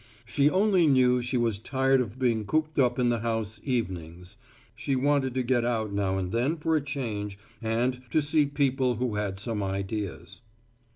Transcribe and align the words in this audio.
She 0.25 0.49
only 0.49 0.87
knew 0.87 1.21
she 1.21 1.37
was 1.37 1.59
tired 1.59 2.01
of 2.01 2.17
being 2.17 2.43
cooped 2.43 2.79
up 2.79 2.97
in 2.97 3.09
the 3.09 3.19
house 3.19 3.59
evenings; 3.63 4.35
she 4.73 4.95
wanted 4.95 5.35
to 5.35 5.43
get 5.43 5.63
out 5.63 5.93
now 5.93 6.17
and 6.17 6.31
then 6.31 6.57
for 6.57 6.75
a 6.75 6.81
change 6.81 7.37
and 7.61 8.01
to 8.09 8.19
see 8.19 8.47
people 8.47 8.95
who 8.95 9.13
had 9.13 9.37
some 9.37 9.61
ideas. 9.61 10.41